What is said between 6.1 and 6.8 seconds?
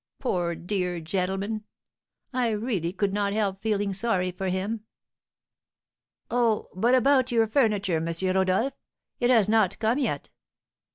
Oh!